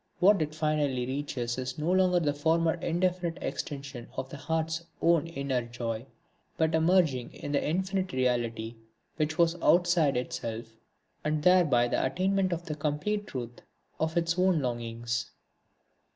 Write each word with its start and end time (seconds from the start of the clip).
What 0.17 0.41
it 0.41 0.55
finally 0.55 1.05
reaches 1.05 1.59
is 1.59 1.77
no 1.77 1.91
longer 1.91 2.19
the 2.19 2.33
former 2.33 2.73
indefinite 2.73 3.37
extension 3.39 4.07
of 4.17 4.29
the 4.31 4.37
heart's 4.37 4.83
own 4.99 5.27
inner 5.27 5.61
joy, 5.61 6.07
but 6.57 6.73
a 6.73 6.81
merging 6.81 7.31
in 7.35 7.51
the 7.51 7.63
infinite 7.63 8.11
reality 8.11 8.77
which 9.17 9.37
was 9.37 9.61
outside 9.61 10.17
itself, 10.17 10.69
and 11.23 11.43
thereby 11.43 11.87
the 11.87 12.03
attainment 12.03 12.51
of 12.51 12.65
the 12.65 12.73
complete 12.73 13.27
truth 13.27 13.61
of 13.99 14.17
its 14.17 14.39
own 14.39 14.59
longings. 14.59 15.29